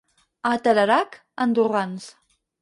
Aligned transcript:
A 0.51 0.53
Tarerac, 0.67 1.19
andorrans. 1.47 2.09